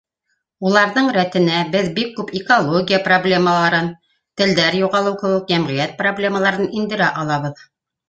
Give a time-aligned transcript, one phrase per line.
[0.69, 3.93] Уларҙың рәтенә беҙ бик күп экология проблемаһын,
[4.43, 7.67] телдәр юғалыу кеүек йәмғиәт проблемаларын индерә алабыҙ.